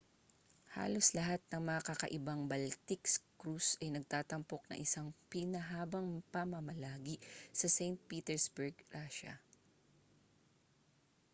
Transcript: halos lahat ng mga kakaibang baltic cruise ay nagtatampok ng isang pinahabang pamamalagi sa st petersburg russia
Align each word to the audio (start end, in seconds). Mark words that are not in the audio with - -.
halos 0.75 1.07
lahat 1.17 1.37
ng 1.53 1.61
mga 1.69 1.81
kakaibang 1.93 2.41
baltic 2.51 3.03
cruise 3.39 3.69
ay 3.83 3.89
nagtatampok 3.93 4.63
ng 4.65 4.77
isang 4.85 5.07
pinahabang 5.31 6.09
pamamalagi 6.33 7.15
sa 7.59 7.67
st 7.75 7.95
petersburg 8.09 8.73
russia 8.97 9.35